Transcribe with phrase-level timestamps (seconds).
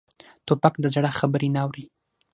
[0.47, 1.85] توپک د زړه خبرې نه اوري.